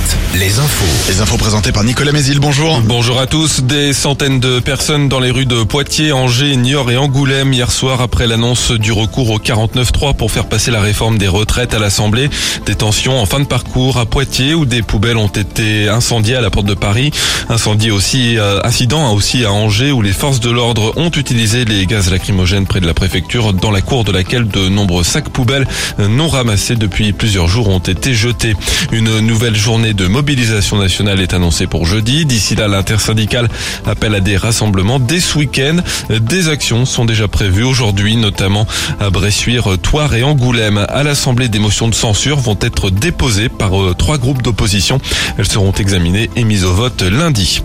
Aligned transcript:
Alouette, 0.00 0.29
les 0.34 0.58
infos. 0.58 0.84
Les 1.08 1.20
infos 1.20 1.36
présentées 1.36 1.72
par 1.72 1.82
Nicolas 1.82 2.12
Mézil, 2.12 2.38
bonjour. 2.38 2.80
Bonjour 2.82 3.18
à 3.20 3.26
tous. 3.26 3.62
Des 3.62 3.92
centaines 3.92 4.38
de 4.38 4.60
personnes 4.60 5.08
dans 5.08 5.18
les 5.18 5.30
rues 5.30 5.46
de 5.46 5.64
Poitiers, 5.64 6.12
Angers, 6.12 6.56
Niort 6.56 6.90
et 6.90 6.96
Angoulême 6.96 7.52
hier 7.52 7.72
soir 7.72 8.00
après 8.00 8.26
l'annonce 8.26 8.70
du 8.70 8.92
recours 8.92 9.30
au 9.30 9.38
49.3 9.38 10.14
pour 10.14 10.30
faire 10.30 10.48
passer 10.48 10.70
la 10.70 10.80
réforme 10.80 11.18
des 11.18 11.26
retraites 11.26 11.74
à 11.74 11.78
l'Assemblée. 11.78 12.30
Des 12.64 12.76
tensions 12.76 13.20
en 13.20 13.26
fin 13.26 13.40
de 13.40 13.44
parcours 13.44 13.98
à 13.98 14.06
Poitiers 14.06 14.54
où 14.54 14.66
des 14.66 14.82
poubelles 14.82 15.16
ont 15.16 15.26
été 15.26 15.88
incendiées 15.88 16.36
à 16.36 16.40
la 16.40 16.50
porte 16.50 16.66
de 16.66 16.74
Paris. 16.74 17.10
Incendie 17.48 17.90
aussi, 17.90 18.38
euh, 18.38 18.60
incident 18.62 19.12
aussi 19.12 19.44
à 19.44 19.52
Angers 19.52 19.90
où 19.90 20.00
les 20.00 20.12
forces 20.12 20.40
de 20.40 20.50
l'ordre 20.50 20.92
ont 20.96 21.10
utilisé 21.10 21.64
les 21.64 21.86
gaz 21.86 22.10
lacrymogènes 22.10 22.66
près 22.66 22.80
de 22.80 22.86
la 22.86 22.94
préfecture 22.94 23.52
dans 23.52 23.72
la 23.72 23.80
cour 23.80 24.04
de 24.04 24.12
laquelle 24.12 24.46
de 24.46 24.68
nombreux 24.68 25.04
sacs 25.04 25.28
poubelles 25.28 25.66
non 25.98 26.28
ramassés 26.28 26.76
depuis 26.76 27.12
plusieurs 27.12 27.48
jours 27.48 27.68
ont 27.68 27.78
été 27.78 28.14
jetés. 28.14 28.54
Une 28.92 29.20
nouvelle 29.20 29.56
journée 29.56 29.92
de 29.92 30.06
mobilisation 30.20 30.76
nationale 30.76 31.18
est 31.22 31.32
annoncée 31.32 31.66
pour 31.66 31.86
jeudi. 31.86 32.26
D'ici 32.26 32.54
là, 32.54 32.68
l'intersyndicale 32.68 33.48
appelle 33.86 34.14
à 34.14 34.20
des 34.20 34.36
rassemblements 34.36 34.98
dès 34.98 35.18
ce 35.18 35.38
week-end. 35.38 35.76
Des 36.10 36.50
actions 36.50 36.84
sont 36.84 37.06
déjà 37.06 37.26
prévues 37.26 37.62
aujourd'hui, 37.62 38.16
notamment 38.16 38.66
à 39.00 39.08
Bressuire, 39.08 39.78
Toire 39.78 40.14
et 40.14 40.22
Angoulême. 40.22 40.84
À 40.90 41.04
l'Assemblée, 41.04 41.48
des 41.48 41.58
motions 41.58 41.88
de 41.88 41.94
censure 41.94 42.38
vont 42.38 42.58
être 42.60 42.90
déposées 42.90 43.48
par 43.48 43.80
euh, 43.80 43.94
trois 43.94 44.18
groupes 44.18 44.42
d'opposition. 44.42 45.00
Elles 45.38 45.48
seront 45.48 45.72
examinées 45.72 46.28
et 46.36 46.44
mises 46.44 46.66
au 46.66 46.74
vote 46.74 47.00
lundi. 47.00 47.62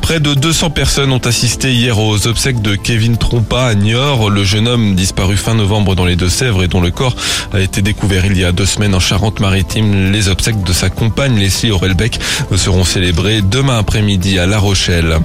Près 0.00 0.20
de 0.20 0.34
200 0.34 0.70
personnes 0.70 1.10
ont 1.10 1.18
assisté 1.18 1.72
hier 1.72 1.98
aux 1.98 2.28
obsèques 2.28 2.62
de 2.62 2.76
Kevin 2.76 3.16
Trompa 3.16 3.64
à 3.64 3.74
Niort, 3.74 4.30
le 4.30 4.44
jeune 4.44 4.68
homme 4.68 4.94
disparu 4.94 5.36
fin 5.36 5.54
novembre 5.54 5.96
dans 5.96 6.04
les 6.04 6.14
Deux-Sèvres 6.14 6.62
et 6.62 6.68
dont 6.68 6.80
le 6.80 6.92
corps 6.92 7.16
a 7.52 7.58
été 7.58 7.82
découvert 7.82 8.26
il 8.26 8.38
y 8.38 8.44
a 8.44 8.52
deux 8.52 8.66
semaines 8.66 8.94
en 8.94 9.00
Charente-Maritime. 9.00 10.12
Les 10.12 10.28
obsèques 10.28 10.62
de 10.62 10.72
sa 10.72 10.90
compagne 10.90 11.36
Leslie 11.36 11.72
Aurelbeck 11.96 12.20
seront 12.56 12.84
célébrées 12.84 13.42
demain 13.42 13.78
après-midi 13.78 14.38
à 14.38 14.46
La 14.46 14.58
Rochelle. 14.58 15.18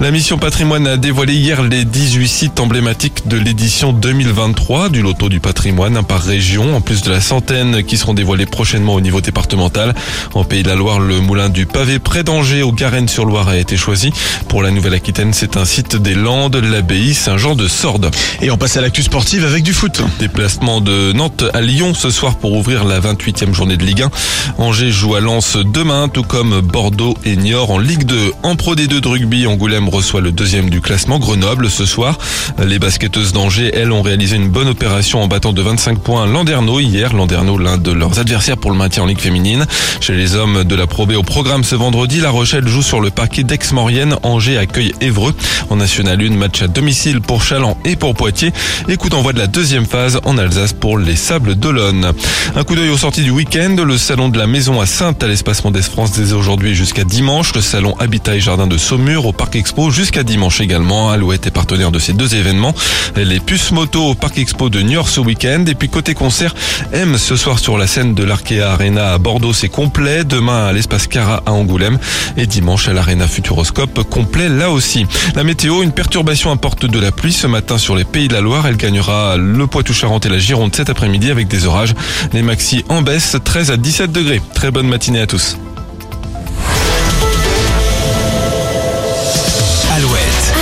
La 0.00 0.10
mission 0.10 0.36
patrimoine 0.38 0.86
a 0.86 0.96
dévoilé 0.96 1.34
hier 1.34 1.62
les 1.62 1.84
18 1.84 2.28
sites 2.28 2.60
emblématiques 2.60 3.26
de 3.28 3.38
l'édition 3.38 3.92
2023 3.92 4.90
du 4.90 5.00
loto 5.00 5.28
du 5.28 5.40
patrimoine 5.40 6.04
par 6.04 6.22
région, 6.22 6.76
en 6.76 6.80
plus 6.80 7.02
de 7.02 7.10
la 7.10 7.20
centaine 7.20 7.82
qui 7.82 7.96
seront 7.96 8.12
dévoilés 8.12 8.46
prochainement 8.46 8.94
au 8.94 9.00
niveau 9.00 9.20
départemental. 9.20 9.94
En 10.34 10.44
Pays 10.44 10.62
de 10.62 10.68
la 10.68 10.74
Loire, 10.74 11.00
le 11.00 11.20
moulin 11.20 11.48
du 11.48 11.66
pavé 11.66 11.98
près 11.98 12.22
d'Angers 12.22 12.62
au 12.62 12.72
Garennes-sur-Loire 12.72 13.48
a 13.48 13.56
été 13.56 13.76
choisi. 13.76 14.12
Pour 14.48 14.62
la 14.62 14.70
Nouvelle-Aquitaine, 14.70 15.32
c'est 15.32 15.56
un 15.56 15.64
site 15.64 15.96
des 15.96 16.14
Landes, 16.14 16.56
l'abbaye 16.56 17.14
Saint-Jean 17.14 17.54
de 17.54 17.66
Sordes. 17.66 18.10
Et 18.42 18.50
on 18.50 18.58
passe 18.58 18.76
à 18.76 18.82
l'actu 18.82 19.02
sportive 19.02 19.46
avec 19.46 19.62
du 19.62 19.72
foot. 19.72 20.02
Déplacement 20.18 20.80
de 20.80 21.12
Nantes 21.12 21.44
à 21.54 21.62
Lyon 21.62 21.94
ce 21.94 22.10
soir 22.10 22.36
pour 22.36 22.52
ouvrir 22.52 22.84
la 22.84 23.00
28e 23.00 23.54
journée 23.54 23.78
de 23.78 23.84
Ligue 23.84 24.02
1. 24.02 24.10
Angers 24.58 24.90
joue 24.90 25.14
à 25.14 25.20
Lens 25.20 25.56
demain, 25.56 25.95
tout 26.12 26.22
comme 26.22 26.60
Bordeaux 26.60 27.16
et 27.24 27.36
Niort 27.36 27.70
en 27.70 27.78
Ligue 27.78 28.04
2. 28.04 28.32
En 28.42 28.54
Pro 28.54 28.74
D2 28.74 29.00
de 29.00 29.08
rugby, 29.08 29.46
Angoulême 29.46 29.88
reçoit 29.88 30.20
le 30.20 30.30
deuxième 30.30 30.68
du 30.68 30.80
classement, 30.80 31.18
Grenoble 31.18 31.70
ce 31.70 31.86
soir. 31.86 32.18
Les 32.62 32.78
basketteuses 32.78 33.32
d'Angers, 33.32 33.70
elles, 33.72 33.92
ont 33.92 34.02
réalisé 34.02 34.36
une 34.36 34.48
bonne 34.48 34.68
opération 34.68 35.22
en 35.22 35.26
battant 35.26 35.52
de 35.52 35.62
25 35.62 35.98
points 35.98 36.26
Landerneau 36.26 36.80
hier. 36.80 37.14
Landerneau, 37.14 37.56
l'un 37.56 37.78
de 37.78 37.92
leurs 37.92 38.18
adversaires 38.18 38.58
pour 38.58 38.70
le 38.70 38.76
maintien 38.76 39.04
en 39.04 39.06
Ligue 39.06 39.20
féminine. 39.20 39.66
Chez 40.00 40.12
les 40.12 40.34
hommes 40.34 40.64
de 40.64 40.74
la 40.74 40.86
Pro 40.86 41.06
B 41.06 41.12
au 41.12 41.22
programme 41.22 41.64
ce 41.64 41.74
vendredi, 41.74 42.20
La 42.20 42.30
Rochelle 42.30 42.68
joue 42.68 42.82
sur 42.82 43.00
le 43.00 43.10
parquet 43.10 43.42
d'Aix-Maurienne. 43.42 44.16
Angers 44.22 44.58
accueille 44.58 44.92
Évreux. 45.00 45.34
En 45.70 45.76
National 45.76 46.20
1, 46.20 46.30
match 46.36 46.62
à 46.62 46.68
domicile 46.68 47.20
pour 47.20 47.42
Chaland 47.42 47.78
et 47.84 47.96
pour 47.96 48.14
Poitiers. 48.14 48.52
Et 48.88 48.96
coup 48.96 49.08
d'envoi 49.08 49.32
de 49.32 49.38
la 49.38 49.46
deuxième 49.46 49.86
phase 49.86 50.20
en 50.24 50.36
Alsace 50.36 50.74
pour 50.74 50.98
les 50.98 51.16
Sables 51.16 51.54
d'Olonne. 51.54 52.12
Un 52.54 52.64
coup 52.64 52.74
d'œil 52.74 52.90
aux 52.90 52.98
sorties 52.98 53.22
du 53.22 53.30
week-end. 53.30 53.76
Le 53.84 53.96
salon 53.96 54.28
de 54.28 54.38
la 54.38 54.46
maison 54.46 54.80
à 54.80 54.86
Sainte 54.86 55.22
à 55.22 55.26
l'espace 55.26 55.60
France 55.88 56.12
dès 56.12 56.32
aujourd'hui 56.32 56.74
jusqu'à 56.74 57.04
dimanche. 57.04 57.54
Le 57.54 57.60
salon 57.60 57.94
Habitat 57.98 58.36
et 58.36 58.40
Jardin 58.40 58.66
de 58.66 58.78
Saumur 58.78 59.26
au 59.26 59.32
Parc 59.32 59.56
Expo 59.56 59.90
jusqu'à 59.90 60.22
dimanche 60.22 60.60
également. 60.60 61.10
Alouette 61.10 61.46
est 61.46 61.50
partenaire 61.50 61.90
de 61.90 61.98
ces 61.98 62.12
deux 62.12 62.34
événements. 62.34 62.74
Les 63.16 63.40
puces 63.40 63.72
moto 63.72 64.02
au 64.04 64.14
Parc 64.14 64.38
Expo 64.38 64.68
de 64.68 64.80
Niort 64.80 65.08
ce 65.08 65.20
week-end. 65.20 65.64
Et 65.66 65.74
puis 65.74 65.88
côté 65.88 66.14
concert, 66.14 66.54
M 66.92 67.18
ce 67.18 67.36
soir 67.36 67.58
sur 67.58 67.78
la 67.78 67.86
scène 67.86 68.14
de 68.14 68.24
l'Arkea 68.24 68.62
Arena 68.62 69.12
à 69.12 69.18
Bordeaux, 69.18 69.52
c'est 69.52 69.68
complet. 69.68 70.24
Demain 70.24 70.66
à 70.66 70.72
l'espace 70.72 71.06
Cara 71.06 71.42
à 71.46 71.52
Angoulême. 71.52 71.98
Et 72.36 72.46
dimanche 72.46 72.88
à 72.88 72.92
l'Arena 72.92 73.26
Futuroscope, 73.26 74.02
complet 74.08 74.48
là 74.48 74.70
aussi. 74.70 75.06
La 75.34 75.44
météo, 75.44 75.82
une 75.82 75.92
perturbation 75.92 76.50
apporte 76.50 76.86
de 76.86 76.98
la 76.98 77.12
pluie 77.12 77.32
ce 77.32 77.46
matin 77.46 77.78
sur 77.78 77.96
les 77.96 78.04
pays 78.04 78.28
de 78.28 78.34
la 78.34 78.40
Loire. 78.40 78.66
Elle 78.66 78.76
gagnera 78.76 79.36
le 79.36 79.66
Poitou-Charentes 79.66 80.26
et 80.26 80.30
la 80.30 80.38
Gironde 80.38 80.74
cet 80.74 80.90
après-midi 80.90 81.30
avec 81.30 81.48
des 81.48 81.66
orages. 81.66 81.94
Les 82.32 82.42
maxi 82.42 82.84
en 82.88 83.02
baisse, 83.02 83.36
13 83.42 83.70
à 83.70 83.76
17 83.76 84.12
degrés. 84.12 84.40
Très 84.54 84.70
bonne 84.70 84.88
matinée 84.88 85.20
à 85.20 85.26
tous. 85.26 85.56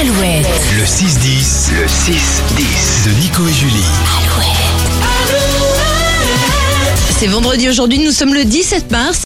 Alouette, 0.05 0.45
Alouette, 0.45 0.73
le 0.77 0.85
6-10, 0.85 1.73
le 1.81 1.87
6-10 1.87 3.07
de 3.07 3.21
Nico 3.21 3.49
et 3.49 3.53
Julie. 3.53 3.85
c'est 7.19 7.27
vendredi 7.29 7.71
aujourd'hui, 7.71 8.01
nous 8.01 8.11
sommes 8.11 8.35
le 8.35 8.45
17 8.45 8.91
mars. 8.91 9.23